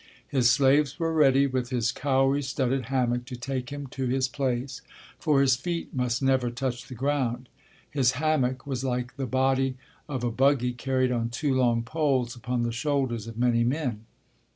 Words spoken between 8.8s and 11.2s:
like the body of a buggy carried